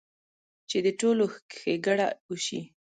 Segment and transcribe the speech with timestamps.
[0.69, 1.23] چې د ټولو
[1.57, 2.61] ښېګړه اوشي-